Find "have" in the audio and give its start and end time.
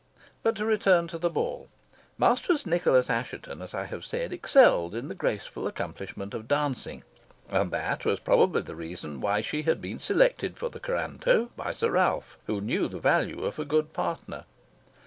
3.85-4.03